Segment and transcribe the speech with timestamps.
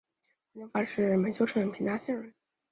[0.63, 2.33] 黄晋发是美湫省平大县人。